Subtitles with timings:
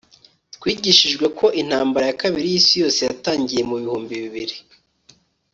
[0.55, 4.55] Twigishijwe ko Intambara ya Kabiri yIsi Yose yatangiye mu bihumbi bibiri